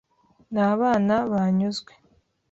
Nta 0.53 0.67
bana 0.79 1.15
banyuzwe 1.31 1.91